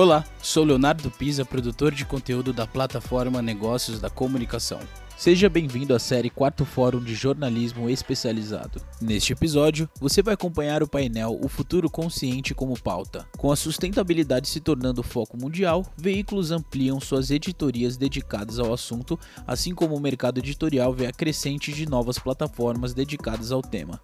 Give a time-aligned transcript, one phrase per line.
[0.00, 4.78] Olá, sou Leonardo Pisa, produtor de conteúdo da plataforma Negócios da Comunicação.
[5.16, 8.80] Seja bem-vindo à série Quarto Fórum de Jornalismo Especializado.
[9.02, 13.26] Neste episódio, você vai acompanhar o painel O Futuro Consciente como pauta.
[13.36, 19.74] Com a sustentabilidade se tornando foco mundial, veículos ampliam suas editorias dedicadas ao assunto, assim
[19.74, 24.00] como o mercado editorial vê a crescente de novas plataformas dedicadas ao tema.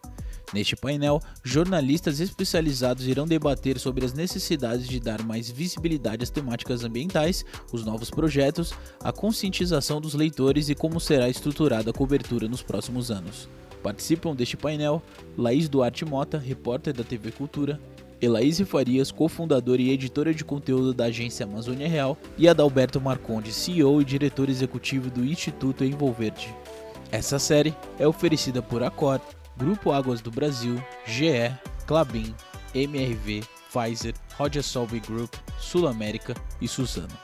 [0.53, 6.85] Neste painel, jornalistas especializados irão debater sobre as necessidades de dar mais visibilidade às temáticas
[6.85, 12.63] ambientais, os novos projetos, a conscientização dos leitores e como será estruturada a cobertura nos
[12.63, 13.49] próximos anos.
[13.83, 15.03] Participam deste painel
[15.37, 17.81] Laís Duarte Mota, repórter da TV Cultura,
[18.21, 24.01] Elaíse Farias, cofundadora e editora de conteúdo da agência Amazônia Real, e Adalberto Marconde, CEO
[24.01, 26.55] e diretor executivo do Instituto Envolverde.
[27.13, 29.21] Essa série é oferecida por Acor,
[29.57, 31.49] Grupo Águas do Brasil, GE,
[31.87, 32.35] Clabin,
[32.75, 37.15] MRV, Pfizer, Roger Solvay Group, Sul América e Suzano.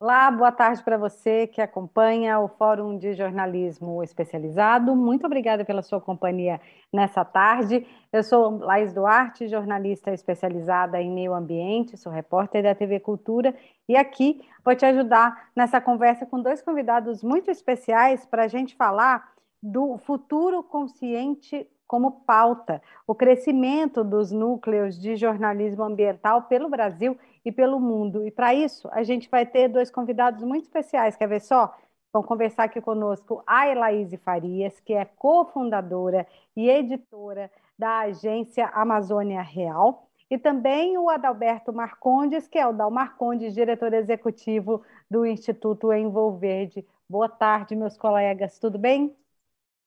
[0.00, 4.96] Olá, boa tarde para você que acompanha o Fórum de Jornalismo Especializado.
[4.96, 6.58] Muito obrigada pela sua companhia
[6.90, 7.86] nessa tarde.
[8.10, 13.54] Eu sou Laís Duarte, jornalista especializada em meio ambiente, sou repórter da TV Cultura
[13.86, 18.74] e aqui vou te ajudar nessa conversa com dois convidados muito especiais para a gente
[18.74, 19.35] falar
[19.66, 27.52] do futuro consciente como pauta, o crescimento dos núcleos de jornalismo ambiental pelo Brasil e
[27.52, 28.26] pelo mundo.
[28.26, 31.16] E para isso, a gente vai ter dois convidados muito especiais.
[31.16, 31.76] Quer ver só?
[32.12, 39.42] Vão conversar aqui conosco a Elaíse Farias, que é cofundadora e editora da agência Amazônia
[39.42, 45.92] Real, e também o Adalberto Marcondes, que é o Dal Marcondes, diretor executivo do Instituto
[45.92, 46.84] Envolverde.
[47.08, 49.14] Boa tarde, meus colegas, tudo bem?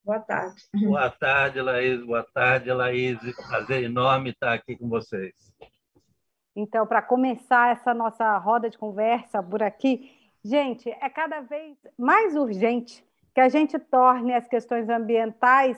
[0.10, 0.64] Boa tarde.
[0.74, 2.04] Boa tarde, Laís.
[2.04, 3.20] Boa tarde, Laís.
[3.48, 5.36] Prazer enorme estar aqui com vocês.
[6.56, 10.12] Então, para começar essa nossa roda de conversa por aqui,
[10.44, 13.06] gente, é cada vez mais urgente
[13.36, 15.78] que a gente torne as questões ambientais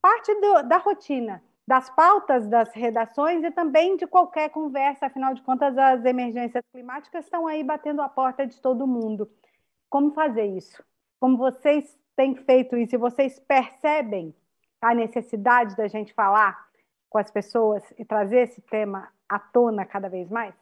[0.00, 5.04] parte do, da rotina, das pautas das redações e também de qualquer conversa.
[5.04, 9.30] Afinal de contas, as emergências climáticas estão aí batendo a porta de todo mundo.
[9.90, 10.82] Como fazer isso?
[11.20, 14.34] Como vocês tem feito isso e vocês percebem
[14.82, 16.68] a necessidade da gente falar
[17.08, 20.52] com as pessoas e trazer esse tema à tona cada vez mais?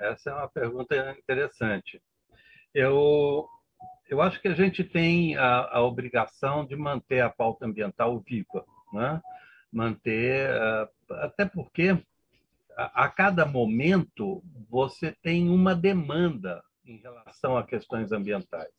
[0.00, 2.02] Essa é uma pergunta interessante.
[2.74, 3.48] Eu,
[4.08, 8.66] eu acho que a gente tem a, a obrigação de manter a pauta ambiental viva,
[8.92, 9.22] né?
[9.72, 12.04] manter, uh, até porque
[12.76, 18.72] a, a cada momento você tem uma demanda em relação a questões ambientais.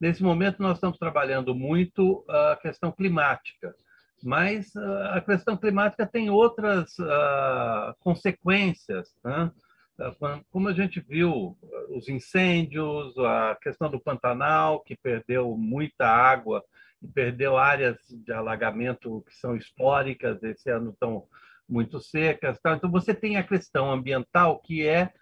[0.00, 3.74] Nesse momento, nós estamos trabalhando muito a questão climática,
[4.22, 9.16] mas ah, a questão climática tem outras uh, consequências.
[9.24, 9.50] Né?
[9.98, 11.56] Ah, como a gente viu,
[11.90, 16.62] os incêndios, a questão do Pantanal, que perdeu muita água
[17.02, 21.26] e perdeu áreas de alagamento que são históricas, esse ano estão
[21.68, 22.58] muito secas.
[22.58, 25.12] Então, você tem a questão ambiental, que é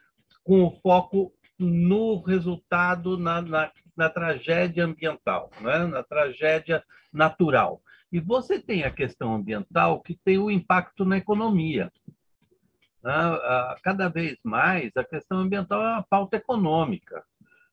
[0.42, 5.86] com o foco no resultado, na, na, na tragédia ambiental, né?
[5.86, 6.82] na tragédia
[7.12, 7.80] natural.
[8.12, 11.92] E você tem a questão ambiental que tem o impacto na economia.
[13.02, 13.12] Né?
[13.82, 17.24] Cada vez mais, a questão ambiental é uma pauta econômica,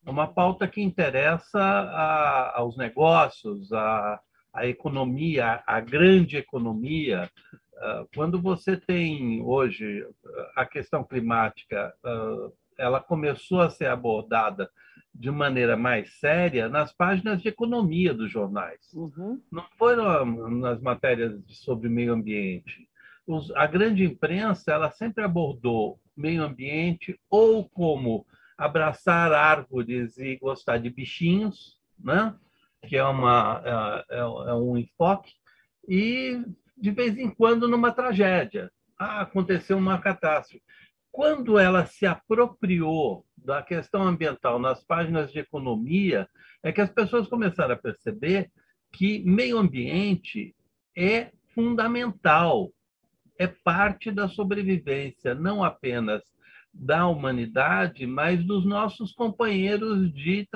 [0.06, 4.20] é uma pauta que interessa a, aos negócios, à,
[4.54, 7.30] à economia, à grande economia.
[7.78, 10.06] Ah, quando você tem hoje
[10.56, 14.70] a questão climática ah, ela começou a ser abordada
[15.14, 18.80] de maneira mais séria nas páginas de economia dos jornais.
[18.94, 19.42] Uhum.
[19.52, 22.88] Não foram nas matérias sobre meio ambiente.
[23.28, 28.26] Os, a grande imprensa ela sempre abordou meio ambiente ou como
[28.58, 32.36] abraçar árvores e gostar de bichinhos, né?
[32.88, 33.62] que é, uma,
[34.10, 35.34] é, é, é um enfoque,
[35.88, 36.44] e
[36.78, 38.72] de vez em quando numa tragédia.
[38.98, 40.62] Ah, aconteceu uma catástrofe
[41.12, 46.28] quando ela se apropriou da questão ambiental nas páginas de economia,
[46.64, 48.50] é que as pessoas começaram a perceber
[48.92, 50.56] que meio ambiente
[50.96, 52.72] é fundamental,
[53.38, 56.22] é parte da sobrevivência, não apenas
[56.74, 60.48] da humanidade, mas dos nossos companheiros de,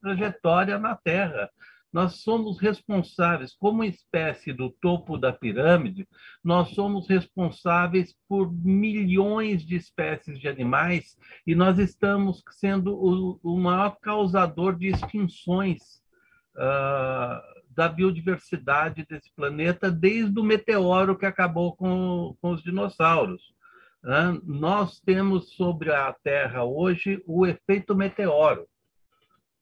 [0.00, 1.50] trajetória na Terra
[1.92, 6.08] nós somos responsáveis, como espécie do topo da pirâmide,
[6.42, 13.60] nós somos responsáveis por milhões de espécies de animais e nós estamos sendo o, o
[13.60, 16.02] maior causador de extinções
[16.56, 23.52] uh, da biodiversidade desse planeta desde o meteoro que acabou com, com os dinossauros.
[24.02, 24.40] Né?
[24.44, 28.66] Nós temos sobre a Terra hoje o efeito meteoro.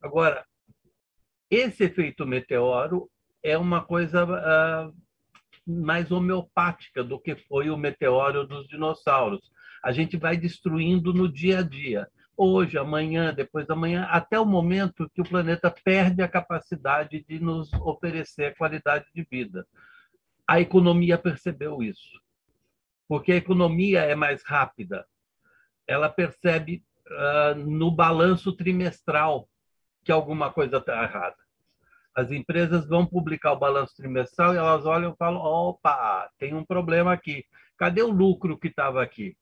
[0.00, 0.44] Agora,
[1.50, 3.11] esse efeito meteoro
[3.43, 4.94] é uma coisa uh,
[5.67, 9.50] mais homeopática do que foi o meteoro dos dinossauros.
[9.82, 12.08] A gente vai destruindo no dia a dia.
[12.37, 17.38] Hoje, amanhã, depois da manhã, até o momento que o planeta perde a capacidade de
[17.38, 19.67] nos oferecer qualidade de vida.
[20.47, 22.20] A economia percebeu isso
[23.11, 25.05] porque a economia é mais rápida.
[25.85, 29.49] Ela percebe uh, no balanço trimestral
[30.05, 31.37] que alguma coisa está errada.
[32.14, 36.64] As empresas vão publicar o balanço trimestral e elas olham e falam: opa, tem um
[36.64, 37.44] problema aqui.
[37.76, 39.37] Cadê o lucro que estava aqui?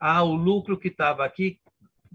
[0.00, 1.60] Ah, o lucro que estava aqui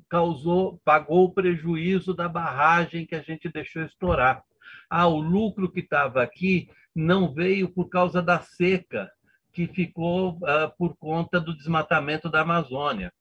[0.10, 4.44] causou, pagou o prejuízo da barragem que a gente deixou estourar.
[4.90, 9.12] Ah, o lucro que estava aqui não veio por causa da seca
[9.51, 13.13] que ficou uh, por conta do desmatamento da Amazônia.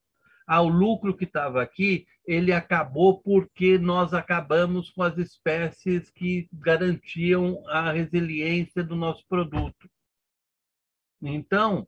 [0.47, 6.49] Ah, o lucro que estava aqui, ele acabou porque nós acabamos com as espécies que
[6.53, 9.89] garantiam a resiliência do nosso produto.
[11.21, 11.87] Então,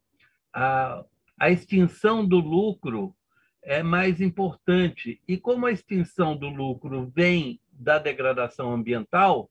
[0.52, 1.04] a,
[1.38, 3.14] a extinção do lucro
[3.62, 5.20] é mais importante.
[5.26, 9.50] E como a extinção do lucro vem da degradação ambiental,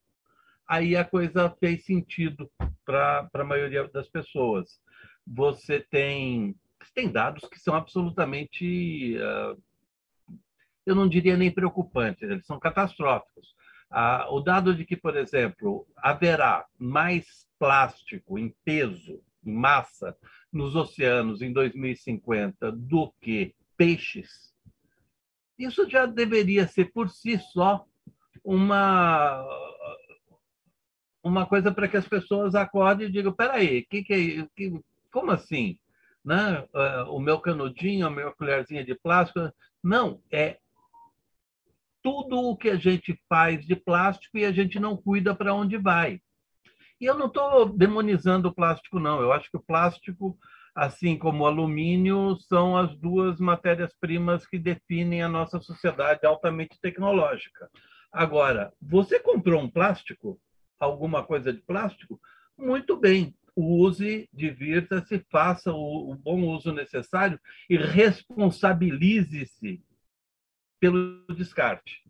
[0.67, 2.49] aí a coisa fez sentido
[2.85, 4.81] para a maioria das pessoas
[5.25, 6.55] você tem,
[6.91, 9.61] tem dados que são absolutamente, uh,
[10.85, 13.55] eu não diria nem preocupantes, eles são catastróficos.
[13.91, 20.17] Uh, o dado de que, por exemplo, haverá mais plástico em peso, em massa,
[20.51, 24.53] nos oceanos em 2050 do que peixes,
[25.57, 27.85] isso já deveria ser por si só
[28.43, 29.45] uma
[31.23, 34.79] uma coisa para que as pessoas acordem e digam: peraí, que que é, que,
[35.11, 35.77] como assim?
[36.23, 36.65] Né?
[36.73, 39.51] É, o meu canudinho, a minha colherzinha de plástico.
[39.83, 40.57] Não, é
[42.01, 45.77] tudo o que a gente faz de plástico e a gente não cuida para onde
[45.77, 46.21] vai.
[46.99, 49.21] E eu não estou demonizando o plástico, não.
[49.21, 50.37] Eu acho que o plástico,
[50.75, 57.69] assim como o alumínio, são as duas matérias-primas que definem a nossa sociedade altamente tecnológica.
[58.11, 60.39] Agora, você comprou um plástico,
[60.79, 62.19] alguma coisa de plástico?
[62.57, 67.39] Muito bem use, divirta-se, faça o, bom uso necessário
[67.69, 69.83] e responsabilize-se
[70.79, 72.01] pelo descarte.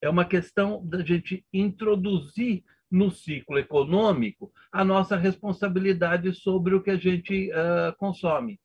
[0.00, 6.90] É uma questão da gente introduzir no ciclo econômico a nossa responsabilidade sobre o que
[6.90, 8.60] a gente uh, consome.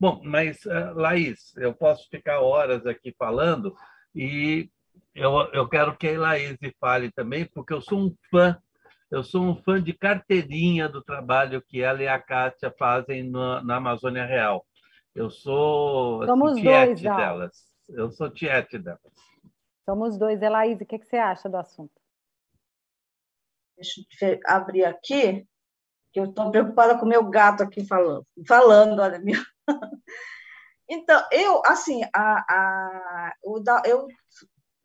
[0.00, 3.74] Bom, mas, uh, Laís, eu posso ficar horas aqui falando
[4.14, 4.70] e
[5.14, 8.56] eu, eu quero que a Laís fale também, porque eu sou um fã
[9.10, 13.62] eu sou um fã de carteirinha do trabalho que ela e a Kátia fazem na,
[13.62, 14.66] na Amazônia Real.
[15.14, 17.64] Eu sou assim, Somos tiete dois, delas.
[17.88, 19.00] Eu sou tiete delas.
[19.84, 20.42] Somos dois.
[20.42, 21.92] Elaíse, o que, que você acha do assunto?
[23.76, 25.46] Deixa eu abrir aqui,
[26.12, 28.26] que eu estou preocupada com o meu gato aqui falando.
[28.46, 29.40] Falando, olha, meu...
[30.90, 33.34] Então, eu, assim, a, a,
[33.84, 34.06] eu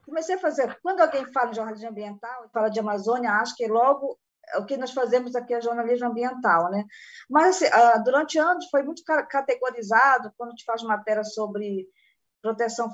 [0.05, 0.77] comecei a fazer.
[0.81, 4.18] Quando alguém fala em jornalismo ambiental, fala de Amazônia, acho que logo
[4.57, 6.85] o que nós fazemos aqui é jornalismo ambiental, né?
[7.30, 11.87] Mas assim, ah, durante anos foi muito categorizado quando a gente faz matéria sobre
[12.42, 12.92] proteção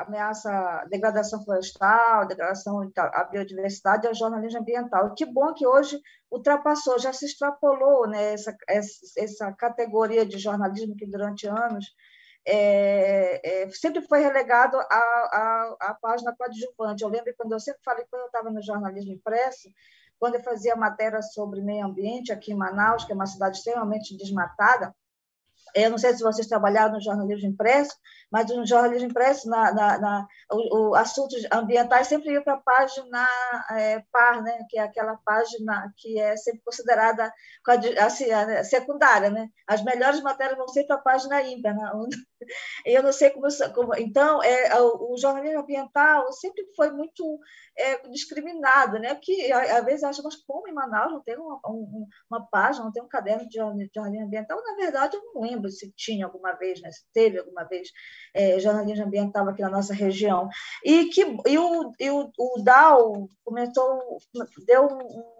[0.00, 5.14] ameaça degradação florestal, degradação da biodiversidade, é jornalismo ambiental.
[5.14, 6.00] Que bom que hoje
[6.30, 8.32] ultrapassou, já se extrapolou, né?
[8.32, 8.56] Essa,
[9.18, 11.84] essa categoria de jornalismo que durante anos
[12.46, 17.02] é, é, sempre foi relegado à, página coadjuvante.
[17.02, 19.68] Eu lembro quando eu sempre falei, quando eu estava no jornalismo impresso,
[20.18, 24.16] quando eu fazia matéria sobre meio ambiente aqui em Manaus, que é uma cidade extremamente
[24.16, 24.94] desmatada,
[25.74, 27.96] eu não sei se vocês trabalharam no jornalismo impresso,
[28.30, 32.60] mas no jornalismo impresso, na, na, na o, o, assuntos ambientais sempre ia para a
[32.60, 33.26] página
[33.72, 34.64] é, par, né?
[34.68, 37.32] que é aquela página que é sempre considerada
[38.00, 38.26] assim,
[38.64, 39.30] secundária.
[39.30, 39.48] Né?
[39.66, 41.74] As melhores matérias vão sempre para a página ímpar.
[41.74, 41.90] Né?
[42.86, 43.46] Eu não sei como...
[43.74, 47.38] como então, é, o, o jornalismo ambiental sempre foi muito
[47.76, 49.14] é, discriminado, né?
[49.20, 52.92] que às vezes acha, mas como em Manaus não tem uma, um, uma página, não
[52.92, 54.62] tem um caderno de jornalismo ambiental?
[54.62, 56.90] Na verdade, eu não lembro se tinha alguma vez, né?
[56.92, 57.88] se teve alguma vez
[58.34, 60.48] é, jornalismo ambiental aqui na nossa região.
[60.84, 64.18] E, que, e, o, e o, o DAO comentou,
[64.66, 64.86] deu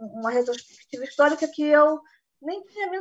[0.01, 2.01] uma retrospectiva histórica que eu
[2.43, 2.99] nem tinha me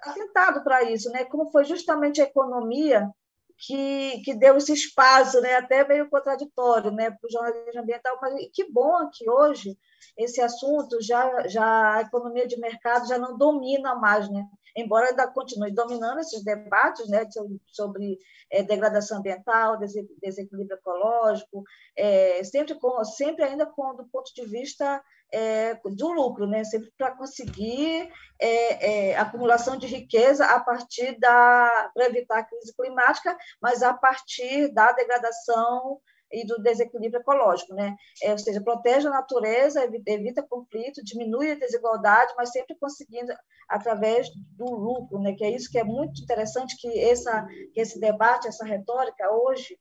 [0.00, 1.24] atentado para isso, né?
[1.24, 3.08] como foi justamente a economia
[3.56, 5.56] que, que deu esse espaço, né?
[5.56, 7.10] até meio contraditório né?
[7.10, 9.78] para o jornalismo ambiental, mas que bom que hoje
[10.16, 14.44] esse assunto já, já a economia de mercado já não domina mais, né?
[14.76, 17.26] Embora ainda continue dominando esses debates né,
[17.66, 18.18] sobre
[18.50, 21.62] é, degradação ambiental, desequilíbrio ecológico,
[21.96, 26.64] é, sempre, com, sempre ainda com, do ponto de vista é, do lucro, né?
[26.64, 32.74] sempre para conseguir é, é, acumulação de riqueza a partir da para evitar a crise
[32.74, 36.00] climática, mas a partir da degradação
[36.32, 37.96] e do desequilíbrio ecológico, né?
[38.22, 43.32] É, ou seja, protege a natureza, evita, conflito, diminui a desigualdade, mas sempre conseguindo
[43.68, 45.34] através do lucro, né?
[45.34, 49.78] Que é isso que é muito interessante que essa que esse debate, essa retórica hoje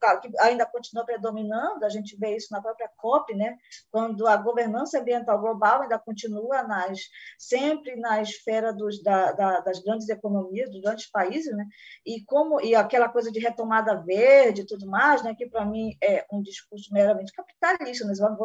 [0.00, 3.58] claro que ainda continua predominando, a gente vê isso na própria COP, né?
[3.90, 7.00] quando a governança ambiental global ainda continua nas,
[7.38, 11.66] sempre na esfera dos, da, da, das grandes economias, dos grandes países, né?
[12.04, 15.34] e, como, e aquela coisa de retomada verde e tudo mais, né?
[15.34, 18.38] que para mim é um discurso meramente capitalista, nós vamos,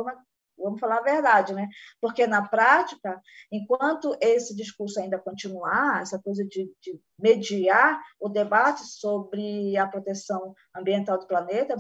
[0.62, 1.68] vamos falar a verdade, né?
[2.00, 8.86] Porque na prática, enquanto esse discurso ainda continuar, essa coisa de, de mediar o debate
[8.86, 11.76] sobre a proteção ambiental do planeta,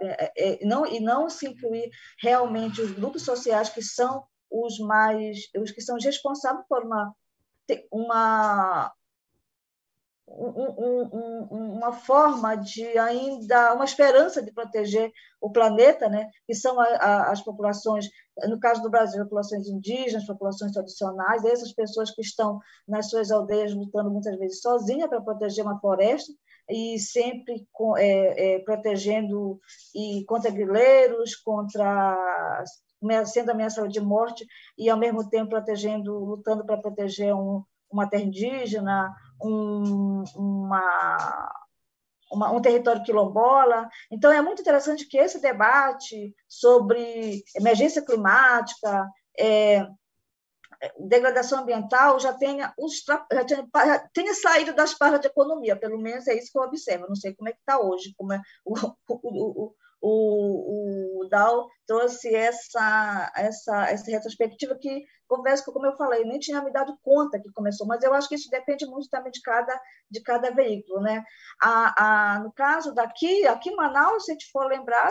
[0.00, 5.38] é, é, não, e não se incluir realmente os grupos sociais que são os mais,
[5.56, 7.14] os que são responsáveis por uma
[7.92, 8.90] uma
[10.30, 16.28] um, um, uma forma de ainda, uma esperança de proteger o planeta, né?
[16.46, 18.08] que são a, a, as populações,
[18.48, 23.74] no caso do Brasil, populações indígenas, populações tradicionais, essas pessoas que estão nas suas aldeias
[23.74, 26.32] lutando muitas vezes sozinhas para proteger uma floresta
[26.70, 29.58] e sempre com, é, é, protegendo
[29.94, 32.64] e contra grileiros, contra
[33.26, 34.44] sendo ameaçada de morte
[34.76, 41.50] e ao mesmo tempo protegendo, lutando para proteger um, uma terra indígena, um, uma,
[42.30, 43.88] uma, um território quilombola.
[44.10, 49.86] Então, é muito interessante que esse debate sobre emergência climática, é,
[50.98, 52.72] degradação ambiental já tenha,
[53.32, 56.62] já tenha, já tenha saído das parras de economia, pelo menos é isso que eu
[56.62, 57.06] observo.
[57.08, 61.28] Não sei como é que está hoje, como é o, o, o, o, o
[61.86, 66.98] trouxe essa, essa, essa retrospectiva que, confesso que, como eu falei, nem tinha me dado
[67.02, 69.80] conta que começou, mas eu acho que isso depende muito também de cada,
[70.10, 71.00] de cada veículo.
[71.00, 71.22] Né?
[71.60, 75.10] A, a, no caso daqui, aqui em Manaus, se a gente for lembrar,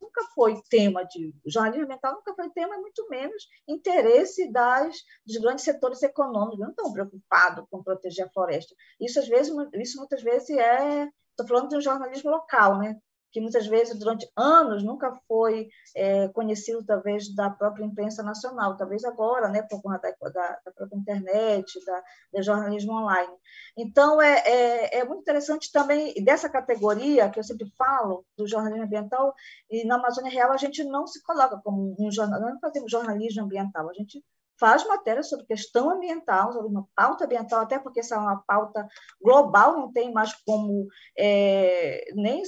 [0.00, 5.64] nunca foi tema de jornalismo ambiental, nunca foi tema, muito menos interesse das, dos grandes
[5.64, 8.74] setores econômicos, não estão preocupados com proteger a floresta.
[9.00, 12.96] Isso, às vezes, isso muitas vezes é Estou falando de um jornalismo local, né?
[13.34, 19.04] Que muitas vezes, durante anos, nunca foi é, conhecido, talvez, da própria imprensa nacional, talvez
[19.04, 23.34] agora, né, por conta da, da, da própria internet, da, do jornalismo online.
[23.76, 28.84] Então, é, é, é, muito interessante também, dessa categoria, que eu sempre falo, do jornalismo
[28.84, 29.34] ambiental,
[29.68, 33.42] e na Amazônia Real a gente não se coloca como um jornalismo, não fazemos jornalismo
[33.42, 34.24] ambiental, a gente
[34.60, 38.86] faz matéria sobre questão ambiental, sobre uma pauta ambiental, até porque essa é uma pauta
[39.20, 40.86] global, não tem mais como
[41.18, 42.40] é, nem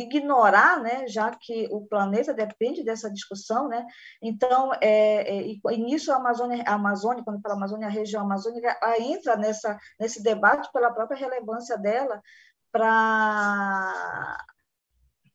[0.00, 3.84] ignorar, né, já que o planeta depende dessa discussão, né?
[4.22, 8.78] Então, é, é, e, nisso a Amazônia, a Amazônia, quando fala Amazônia, a região amazônica,
[9.00, 12.22] entra nessa nesse debate pela própria relevância dela
[12.70, 14.38] para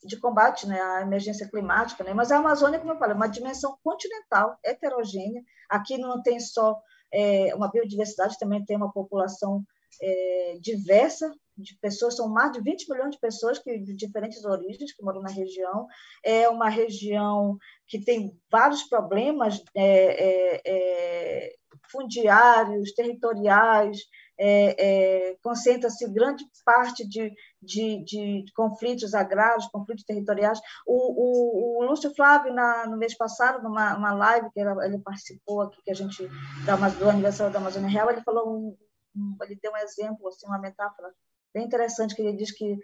[0.05, 2.13] de combate né, à emergência climática, né?
[2.13, 5.41] mas a Amazônia, como eu falei, é uma dimensão continental, heterogênea.
[5.70, 6.77] Aqui não tem só
[7.12, 9.63] é, uma biodiversidade, também tem uma população
[10.01, 14.94] é, diversa, de pessoas, são mais de 20 milhões de pessoas que, de diferentes origens
[14.94, 15.88] que moram na região.
[16.24, 17.58] É uma região
[17.88, 21.54] que tem vários problemas é, é, é
[21.92, 24.00] fundiários, territoriais,
[24.38, 27.32] é, é, concentra-se grande parte de,
[27.62, 30.60] de, de, conflitos agrários, conflitos territoriais.
[30.86, 35.00] O, o, o Lúcio Flávio, na, no mês passado, numa uma live que ele, ele
[35.00, 36.28] participou aqui, que a gente,
[36.66, 38.78] da, do aniversário da Amazônia Real, ele falou um,
[39.16, 41.14] um, ele deu um exemplo, assim, uma metáfora
[41.54, 42.78] bem interessante, que ele diz que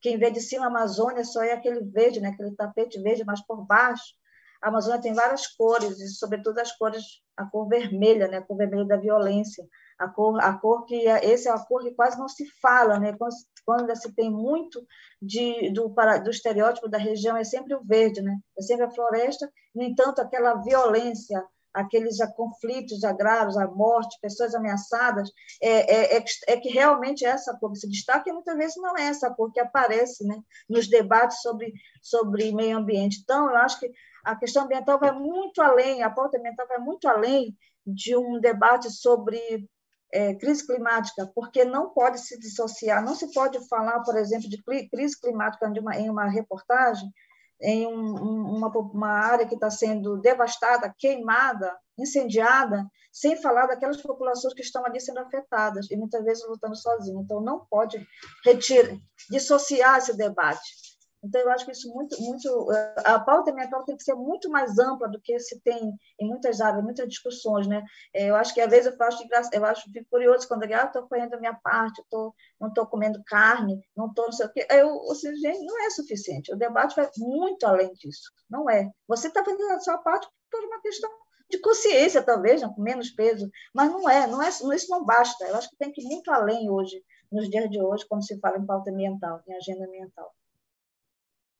[0.00, 2.28] quem vê de cima a Amazônia só é aquele verde, né?
[2.28, 4.14] aquele tapete verde, mas por baixo
[4.62, 7.04] a Amazônia tem várias cores, e sobretudo as cores,
[7.36, 8.38] a cor vermelha, né?
[8.38, 9.64] a cor vermelha da violência,
[9.98, 12.98] a cor, a cor que é, esse é a cor que quase não se fala,
[12.98, 13.16] né?
[13.16, 14.84] Quando, quando se tem muito
[15.20, 15.88] de, do,
[16.22, 18.36] do estereótipo da região é sempre o verde, né?
[18.58, 19.50] É sempre a floresta.
[19.74, 21.42] No entanto, aquela violência,
[21.76, 25.30] aqueles conflitos agrários, a morte, pessoas ameaçadas,
[25.62, 28.96] é, é, é, é, que realmente é essa cor se destaca e muitas vezes não
[28.96, 33.20] é essa cor que aparece né, nos debates sobre, sobre meio ambiente.
[33.22, 33.90] Então, eu acho que
[34.24, 37.54] a questão ambiental vai muito além, a pauta ambiental vai muito além
[37.86, 39.68] de um debate sobre
[40.12, 44.62] é, crise climática, porque não pode se dissociar, não se pode falar, por exemplo, de
[44.88, 47.12] crise climática em uma, em uma reportagem
[47.60, 54.52] em um, uma, uma área que está sendo devastada, queimada, incendiada, sem falar daquelas populações
[54.52, 57.24] que estão ali sendo afetadas e muitas vezes lutando sozinhas.
[57.24, 58.06] Então, não pode
[58.44, 58.94] retirar,
[59.30, 60.85] dissociar esse debate.
[61.22, 62.68] Então, eu acho que isso muito, muito
[63.04, 66.60] a pauta ambiental tem que ser muito mais ampla do que se tem em muitas
[66.60, 67.82] áreas, muitas discussões, né?
[68.14, 70.84] É, eu acho que às vezes eu faço eu acho fico curioso quando eu ah,
[70.84, 74.52] estou fazendo a minha parte, tô, não estou comendo carne, não estou não sei o
[74.52, 74.66] quê.
[74.70, 76.52] Eu, assim, gente, não é suficiente.
[76.52, 78.30] O debate vai muito além disso.
[78.48, 78.90] Não é.
[79.08, 81.10] Você está fazendo a sua parte por uma questão
[81.50, 85.44] de consciência, talvez, com menos peso, mas não é, não é, isso não basta.
[85.44, 88.38] Eu acho que tem que ir muito além hoje, nos dias de hoje, quando se
[88.40, 90.32] fala em pauta ambiental, em agenda ambiental.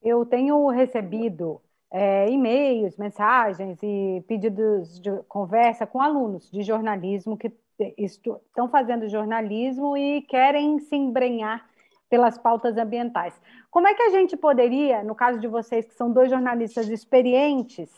[0.03, 1.61] Eu tenho recebido
[1.91, 7.53] é, e-mails, mensagens e pedidos de conversa com alunos de jornalismo que
[7.99, 11.69] estão fazendo jornalismo e querem se embrenhar
[12.09, 13.39] pelas pautas ambientais.
[13.71, 17.91] Como é que a gente poderia, no caso de vocês que são dois jornalistas experientes,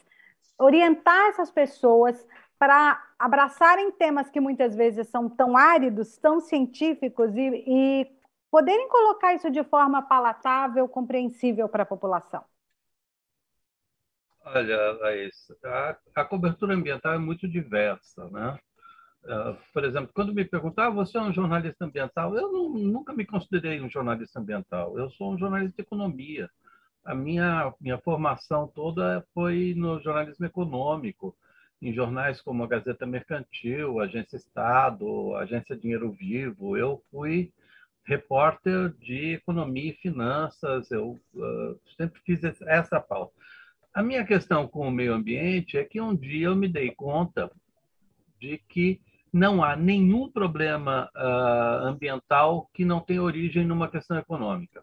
[0.58, 2.26] orientar essas pessoas
[2.58, 8.17] para abraçarem temas que muitas vezes são tão áridos, tão científicos e, e
[8.50, 12.44] poderem colocar isso de forma palatável, compreensível para a população?
[14.44, 18.58] Olha, Laís, a, a, cobertura ambiental é muito diversa, né?
[19.24, 22.34] Uh, por exemplo, quando me perguntar, ah, você é um jornalista ambiental?
[22.34, 24.98] Eu não, nunca me considerei um jornalista ambiental.
[24.98, 26.48] Eu sou um jornalista de economia.
[27.04, 31.36] A minha minha formação toda foi no jornalismo econômico,
[31.82, 36.76] em jornais como a Gazeta Mercantil, Agência Estado, Agência Dinheiro Vivo.
[36.76, 37.52] Eu fui
[38.08, 43.34] repórter de economia e finanças, eu uh, sempre fiz essa pauta.
[43.92, 47.50] A minha questão com o meio ambiente é que um dia eu me dei conta
[48.40, 48.98] de que
[49.30, 54.82] não há nenhum problema uh, ambiental que não tenha origem numa questão econômica.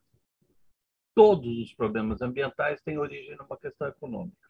[1.15, 4.46] Todos os problemas ambientais têm origem numa questão econômica.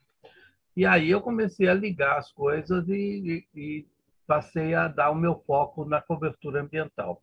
[0.75, 3.87] E aí eu comecei a ligar as coisas e, e, e
[4.27, 7.21] passei a dar o meu foco na cobertura ambiental.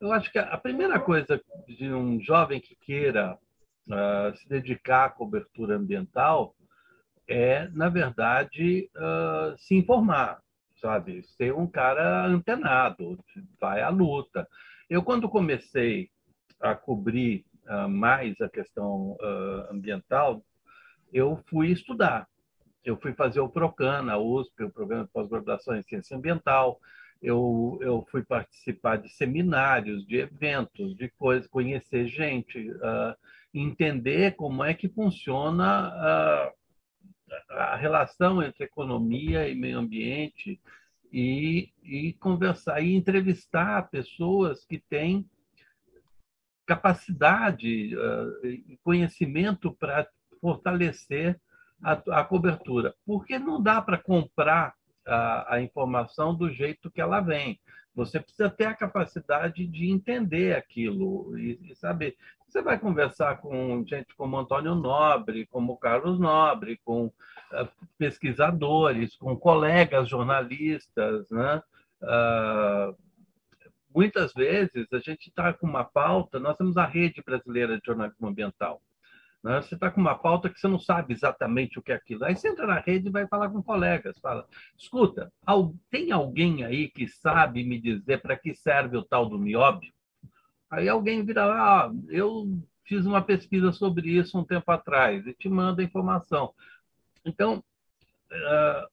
[0.00, 3.36] Eu acho que a primeira coisa de um jovem que queira
[3.86, 6.56] uh, se dedicar à cobertura ambiental
[7.28, 10.40] é, na verdade, uh, se informar,
[10.80, 11.22] sabe?
[11.36, 13.22] Ser um cara antenado,
[13.60, 14.48] vai à luta.
[14.88, 16.10] Eu, quando comecei
[16.58, 19.18] a cobrir uh, mais a questão
[19.70, 20.42] ambiental,
[21.12, 22.26] eu fui estudar.
[22.82, 26.80] Eu fui fazer o PROCAN, na USP, o Programa de Pós-Graduação em Ciência Ambiental
[27.22, 33.14] eu, eu fui participar de seminários, de eventos, de coisas, conhecer gente, uh,
[33.52, 36.52] entender como é que funciona uh,
[37.50, 40.60] a relação entre economia e meio ambiente
[41.12, 45.28] e, e conversar e entrevistar pessoas que têm
[46.66, 50.08] capacidade uh, e conhecimento para
[50.40, 51.38] fortalecer
[51.82, 52.94] a, a cobertura.
[53.04, 54.74] Porque não dá para comprar
[55.06, 57.58] a, a informação do jeito que ela vem.
[57.94, 62.16] Você precisa ter a capacidade de entender aquilo e, e, saber.
[62.46, 69.36] Você vai conversar com gente como Antônio Nobre, como Carlos Nobre, com uh, pesquisadores, com
[69.36, 71.62] colegas jornalistas, né?
[72.02, 72.96] Uh,
[73.94, 76.38] muitas vezes a gente está com uma pauta.
[76.38, 78.80] Nós temos a rede brasileira de jornalismo ambiental.
[79.42, 79.60] Né?
[79.62, 82.24] Você está com uma pauta que você não sabe exatamente o que é aquilo.
[82.24, 84.18] Aí você entra na rede e vai falar com colegas.
[84.18, 85.32] Fala, escuta,
[85.90, 89.92] tem alguém aí que sabe me dizer para que serve o tal do mióbio?
[90.70, 92.46] Aí alguém vira, ah, eu
[92.84, 96.52] fiz uma pesquisa sobre isso um tempo atrás e te manda a informação.
[97.24, 97.64] Então,
[98.30, 98.88] uh,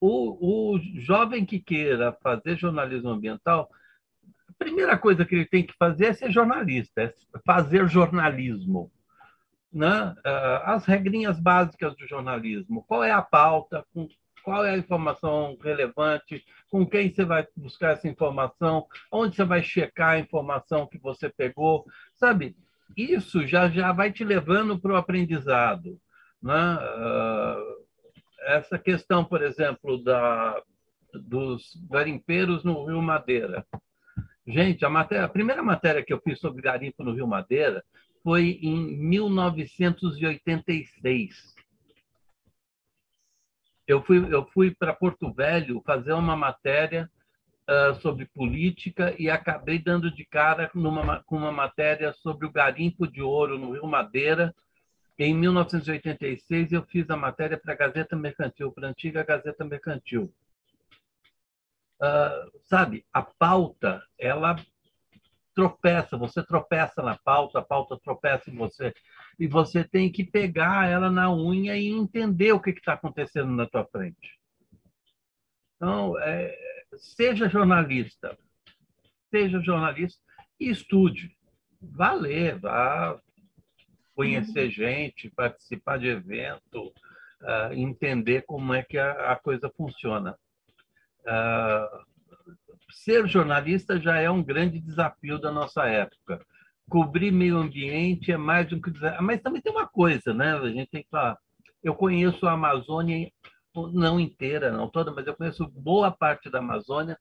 [0.00, 3.70] o, o jovem que queira fazer jornalismo ambiental,
[4.48, 7.14] a primeira coisa que ele tem que fazer é ser jornalista, é
[7.46, 8.90] fazer jornalismo
[9.72, 12.84] né, ah, as regrinhas básicas do jornalismo.
[12.86, 13.84] Qual é a pauta,
[14.44, 19.62] qual é a informação relevante, com quem você vai buscar essa informação, onde você vai
[19.62, 21.84] checar a informação que você pegou,
[22.16, 22.56] sabe?
[22.96, 25.98] Isso já, já vai te levando para o aprendizado.
[26.42, 26.54] Né?
[26.54, 27.62] Ah,
[28.44, 30.60] essa questão, por exemplo, da,
[31.14, 33.64] dos garimpeiros no Rio Madeira.
[34.46, 37.82] Gente, a, matéria, a primeira matéria que eu fiz sobre garimpo no Rio Madeira
[38.22, 41.52] foi em 1986.
[43.86, 47.10] Eu fui, eu fui para Porto Velho fazer uma matéria
[47.68, 53.06] uh, sobre política e acabei dando de cara numa, com uma matéria sobre o garimpo
[53.06, 54.54] de ouro no Rio Madeira.
[55.18, 60.32] Em 1986, eu fiz a matéria para a Gazeta Mercantil, para a antiga Gazeta Mercantil.
[62.00, 64.56] Uh, sabe, a pauta, ela
[65.54, 68.94] tropeça, você tropeça na pauta, a pauta tropeça em você.
[69.38, 73.66] e você tem que pegar ela na unha e entender o que está acontecendo na
[73.66, 74.38] tua frente.
[75.76, 76.56] Então, é,
[76.96, 78.36] seja jornalista,
[79.30, 80.20] seja jornalista
[80.60, 81.36] e estude.
[81.80, 83.18] Vá ler, vá
[84.14, 86.92] conhecer gente, participar de evento,
[87.42, 90.38] uh, entender como é que a, a coisa funciona.
[91.20, 92.11] Uh,
[92.92, 96.44] ser jornalista já é um grande desafio da nossa época.
[96.88, 99.20] Cobrir meio ambiente é mais do que dizer.
[99.20, 100.54] Mas também tem uma coisa, né?
[100.54, 101.38] A gente tem que falar.
[101.82, 103.30] Eu conheço a Amazônia,
[103.92, 107.18] não inteira, não toda, mas eu conheço boa parte da Amazônia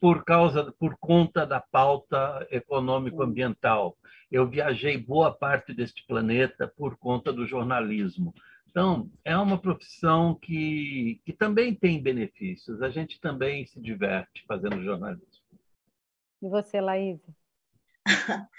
[0.00, 3.96] por causa, por conta da pauta econômico-ambiental.
[4.30, 8.34] Eu viajei boa parte deste planeta por conta do jornalismo.
[8.74, 12.82] Então, é uma profissão que, que também tem benefícios.
[12.82, 15.28] A gente também se diverte fazendo jornalismo.
[16.42, 17.20] E você, Laís?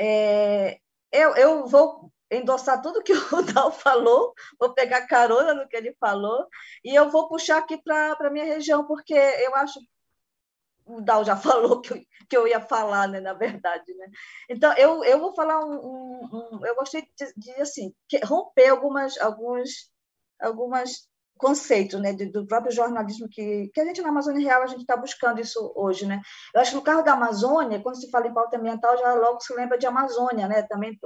[0.00, 0.78] É,
[1.10, 5.92] eu, eu vou endossar tudo que o Dal falou, vou pegar carona no que ele
[5.98, 6.46] falou,
[6.84, 9.80] e eu vou puxar aqui para a minha região, porque eu acho
[10.88, 14.06] o Dal já falou que eu, que eu ia falar, né, na verdade, né?
[14.48, 19.18] Então eu, eu vou falar um, um, um eu gostei de, de assim romper algumas
[19.18, 19.90] alguns
[20.40, 24.80] algumas conceitos, né, do próprio jornalismo que que a gente na Amazônia Real a gente
[24.80, 26.20] está buscando isso hoje, né?
[26.54, 29.40] Eu acho que no carro da Amazônia, quando se fala em pauta ambiental, já logo
[29.40, 30.62] se lembra de Amazônia, né?
[30.62, 30.98] Também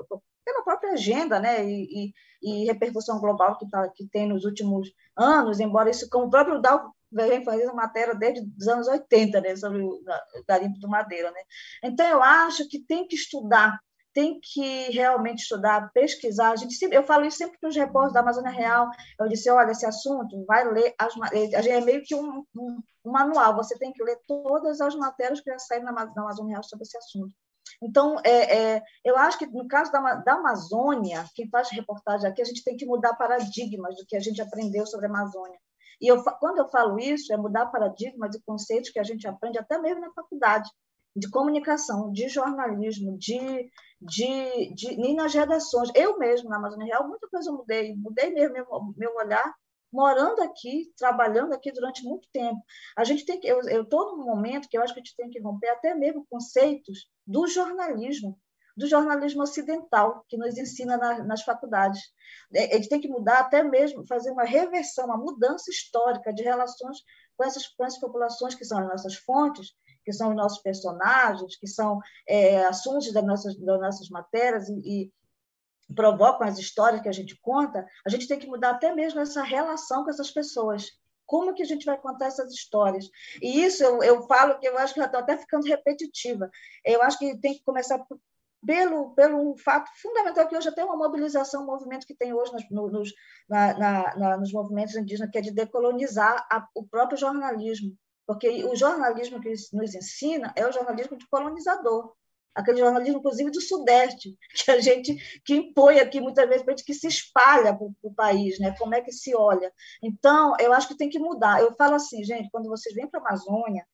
[0.44, 1.64] pela própria agenda, né?
[1.64, 6.26] E, e, e repercussão global que, tá, que tem nos últimos anos, embora isso, como
[6.26, 10.00] o próprio Dal vem fazendo matéria desde os anos 80, né, sobre o
[10.46, 11.40] garimpo do madeira, né?
[11.84, 13.78] Então eu acho que tem que estudar,
[14.12, 16.50] tem que realmente estudar, pesquisar.
[16.50, 18.90] A gente sempre, eu falo isso sempre para os repórteres da Amazônia Real.
[19.18, 23.56] Eu disse, olha, esse assunto vai ler as, é meio que um, um, um, manual.
[23.56, 26.84] Você tem que ler todas as matérias que já saíram na, na Amazônia Real sobre
[26.84, 27.34] esse assunto.
[27.80, 32.42] Então, é, é, eu acho que no caso da, da Amazônia, quem faz reportagem aqui,
[32.42, 35.58] a gente tem que mudar paradigmas do que a gente aprendeu sobre a Amazônia.
[36.02, 39.56] E eu, quando eu falo isso, é mudar paradigmas e conceitos que a gente aprende
[39.56, 40.68] até mesmo na faculdade,
[41.14, 45.90] de comunicação, de jornalismo, de, de, de e nas redações.
[45.94, 49.54] Eu mesmo, na Amazônia Real, muita coisa eu mudei, mudei mesmo meu, meu olhar,
[49.92, 52.60] morando aqui, trabalhando aqui durante muito tempo.
[52.96, 55.30] A gente tem que, eu estou num momento que eu acho que a gente tem
[55.30, 58.36] que romper até mesmo conceitos do jornalismo,
[58.76, 62.00] do jornalismo ocidental, que nos ensina na, nas faculdades.
[62.54, 66.98] É, Ele tem que mudar até mesmo, fazer uma reversão, uma mudança histórica de relações
[67.36, 71.56] com essas, com essas populações que são as nossas fontes, que são os nossos personagens,
[71.56, 75.12] que são é, assuntos das nossas, das nossas matérias e, e
[75.94, 79.42] provocam as histórias que a gente conta, a gente tem que mudar até mesmo essa
[79.42, 80.90] relação com essas pessoas.
[81.26, 83.08] Como que a gente vai contar essas histórias?
[83.40, 86.50] E isso eu, eu falo que eu acho que já estou até ficando repetitiva.
[86.84, 88.04] Eu acho que tem que começar
[88.66, 92.92] pelo, pelo fato fundamental que hoje até uma mobilização, um movimento que tem hoje nos,
[92.92, 93.12] nos,
[93.48, 97.96] na, na, na, nos movimentos indígenas, que é de decolonizar a, o próprio jornalismo,
[98.26, 102.14] porque o jornalismo que nos ensina é o jornalismo de colonizador,
[102.54, 106.94] aquele jornalismo, inclusive, do Sudeste, que a gente que impõe aqui muitas vezes para que
[106.94, 108.74] se espalha para o país, né?
[108.78, 109.72] como é que se olha.
[110.02, 111.60] Então, eu acho que tem que mudar.
[111.60, 113.86] Eu falo assim, gente, quando vocês vêm para a Amazônia,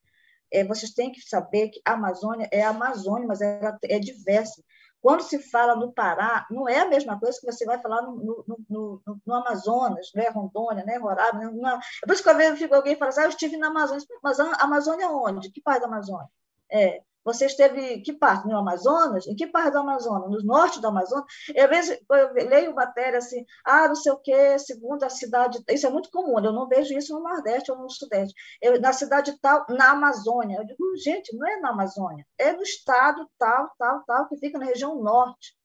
[0.51, 4.63] é, vocês têm que saber que a Amazônia é a Amazônia, mas ela é diversa.
[5.01, 8.43] Quando se fala no Pará, não é a mesma coisa que você vai falar no,
[8.45, 10.27] no, no, no Amazonas, né?
[10.29, 10.97] Rondônia, né?
[10.97, 11.51] Roraima.
[11.51, 14.05] Não, é por isso que eu vejo alguém fala assim, ah, eu estive na Amazônia.
[14.21, 15.51] Mas a Amazônia onde?
[15.51, 16.27] Que parte da Amazônia?
[16.69, 17.01] É,
[17.33, 18.47] você esteve que parte?
[18.47, 19.27] No Amazonas?
[19.27, 20.29] Em que parte do Amazonas?
[20.29, 21.25] No norte do Amazonas?
[21.55, 25.59] Eu, vezes, eu leio matéria assim, ah, não sei o quê, segundo a cidade.
[25.69, 28.33] Isso é muito comum, eu não vejo isso no Nordeste ou no Sudeste.
[28.61, 30.57] Eu, na cidade tal, na Amazônia.
[30.57, 34.57] Eu digo, gente, não é na Amazônia, é no estado tal, tal, tal, que fica
[34.57, 35.55] na região norte.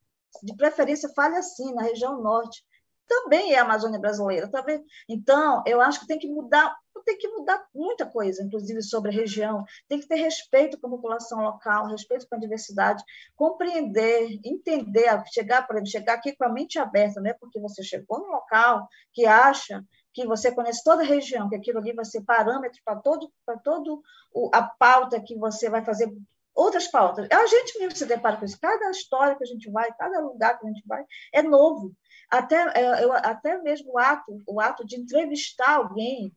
[0.43, 2.65] De preferência, fale assim, na região norte
[3.07, 4.85] também é a Amazônia brasileira, tá vendo?
[5.09, 6.75] Então, eu acho que tem que mudar,
[7.05, 9.65] tem que mudar muita coisa, inclusive sobre a região.
[9.89, 13.03] Tem que ter respeito com a população local, respeito com a diversidade,
[13.37, 18.19] compreender, entender, chegar, exemplo, chegar aqui com a mente aberta, não é porque você chegou
[18.19, 22.23] no local que acha que você conhece toda a região, que aquilo ali vai ser
[22.23, 24.01] parâmetro para todo, para todo
[24.33, 26.09] o, a pauta que você vai fazer
[26.55, 27.27] outras pautas.
[27.31, 28.59] A gente mesmo se depara com isso.
[28.61, 31.93] Cada história que a gente vai, cada lugar que a gente vai, é novo.
[32.31, 36.33] Até, é, eu, até mesmo o ato, o ato de entrevistar alguém,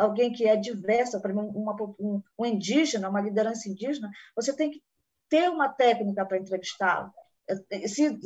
[0.00, 4.82] alguém que é diversa, para uma, um, um indígena, uma liderança indígena, você tem que
[5.28, 7.12] ter uma técnica para entrevistá-lo.
[7.86, 8.18] Se,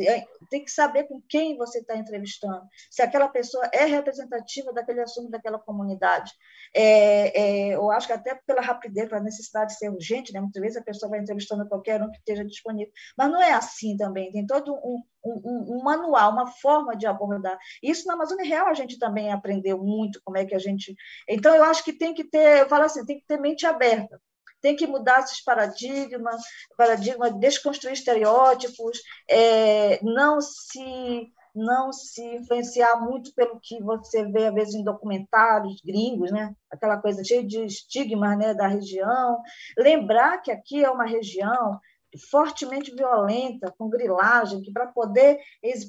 [0.50, 5.30] tem que saber com quem você está entrevistando, se aquela pessoa é representativa daquele assunto
[5.30, 6.32] daquela comunidade.
[6.74, 10.40] É, é, eu acho que até pela rapidez, pela necessidade de ser urgente, né?
[10.40, 13.96] muitas vezes a pessoa vai entrevistando qualquer um que esteja disponível, mas não é assim
[13.96, 17.58] também, tem todo um, um, um manual, uma forma de abordar.
[17.82, 20.94] Isso na Amazônia Real a gente também aprendeu muito como é que a gente...
[21.28, 24.20] Então, eu acho que tem que ter, eu falo assim, tem que ter mente aberta,
[24.64, 26.40] tem que mudar esses paradigmas,
[26.74, 28.98] paradigma, desconstruir estereótipos,
[29.28, 35.80] é, não se não se influenciar muito pelo que você vê, às vezes, em documentários
[35.84, 36.52] gringos, né?
[36.68, 39.40] aquela coisa cheia de estigmas né, da região.
[39.78, 41.78] Lembrar que aqui é uma região
[42.28, 45.38] fortemente violenta, com grilagem, que para poder,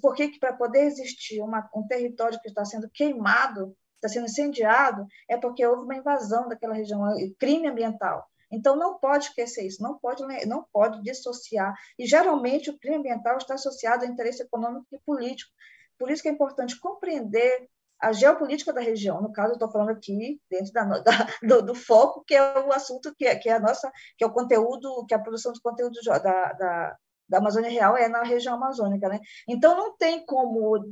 [0.04, 5.36] porque para poder existir uma, um território que está sendo queimado, está sendo incendiado, é
[5.36, 7.02] porque houve uma invasão daquela região,
[7.40, 8.24] crime ambiental.
[8.51, 11.73] Então, não pode esquecer isso, não pode, não pode dissociar.
[11.97, 15.51] E, geralmente, o crime ambiental está associado a interesse econômico e político.
[15.97, 19.21] Por isso que é importante compreender a geopolítica da região.
[19.21, 23.13] No caso, estou falando aqui dentro da, da, do, do, foco, que é o assunto
[23.15, 25.62] que é, que é a nossa, que é o conteúdo, que é a produção de
[25.62, 29.08] conteúdo da, da, da Amazônia Real é na região amazônica.
[29.10, 29.19] Né?
[29.47, 30.86] Então, não tem como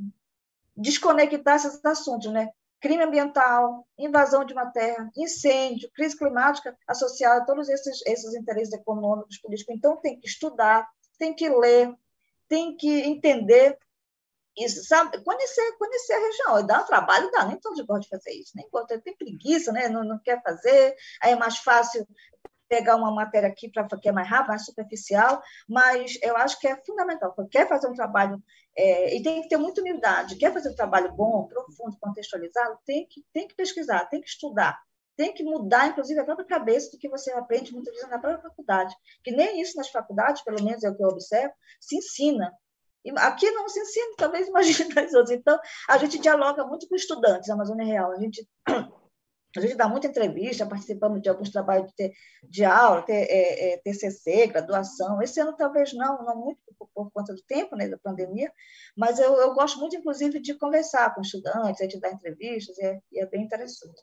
[0.76, 2.50] desconectar esses assuntos, né?
[2.84, 8.74] Crime ambiental, invasão de uma terra, incêndio, crise climática associada a todos esses, esses interesses
[8.74, 9.74] econômicos, políticos.
[9.74, 10.86] Então, tem que estudar,
[11.18, 11.96] tem que ler,
[12.50, 13.78] tem que entender
[14.58, 15.24] isso, sabe?
[15.24, 16.68] Conhecer, conhecer a região.
[16.68, 19.88] Dá um trabalho, dá, nem todos gostam de fazer isso, nem gostam, tem preguiça, né?
[19.88, 22.06] não, não quer fazer, aí é mais fácil
[22.68, 26.68] pegar uma matéria aqui para que é mais rápido, mais superficial, mas eu acho que
[26.68, 27.34] é fundamental.
[27.50, 28.44] Quer fazer um trabalho
[28.76, 30.38] é, e tem que ter muita humildade.
[30.38, 34.80] Quer fazer um trabalho bom, profundo, contextualizado, tem que tem que pesquisar, tem que estudar,
[35.16, 38.42] tem que mudar, inclusive, a própria cabeça do que você aprende muitas vezes na própria
[38.42, 38.96] faculdade.
[39.24, 42.52] Que nem isso nas faculdades, pelo menos é o que eu observo, se ensina.
[43.06, 45.32] E aqui não se ensina, talvez imagine nas outras.
[45.32, 45.60] Então,
[45.90, 48.12] a gente dialoga muito com estudantes da Amazônia Real.
[48.12, 48.48] A gente
[49.60, 52.12] a gente dá muita entrevista, participamos de alguns trabalhos de,
[52.44, 55.22] de aula, ter, é, é, TCC, graduação.
[55.22, 58.52] Esse ano talvez não, não muito por, por conta do tempo, né, da pandemia,
[58.98, 63.00] mas eu, eu, gosto muito, inclusive, de conversar com estudantes, de dar entrevistas, e é,
[63.12, 64.02] e é bem interessante.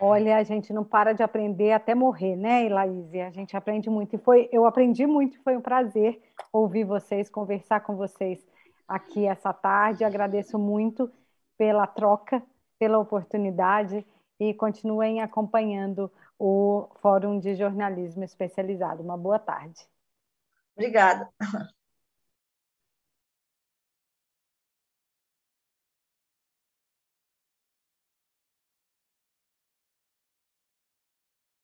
[0.00, 3.12] Olha, a gente não para de aprender até morrer, né, Elaís?
[3.14, 4.14] A gente aprende muito.
[4.14, 8.46] E foi, eu aprendi muito, foi um prazer ouvir vocês, conversar com vocês
[8.86, 10.04] aqui essa tarde.
[10.04, 11.10] Agradeço muito
[11.56, 12.40] pela troca
[12.78, 14.06] pela oportunidade
[14.38, 19.02] e continuem acompanhando o Fórum de Jornalismo Especializado.
[19.02, 19.80] Uma boa tarde.
[20.76, 21.28] Obrigada.